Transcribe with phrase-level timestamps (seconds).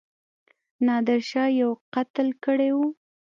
[0.85, 2.85] نادرشاه یو قتل کړی وو.